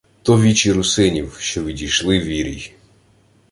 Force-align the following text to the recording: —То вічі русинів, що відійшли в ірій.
—То 0.23 0.41
вічі 0.41 0.71
русинів, 0.71 1.37
що 1.39 1.63
відійшли 1.63 2.19
в 2.19 2.25
ірій. 2.25 2.73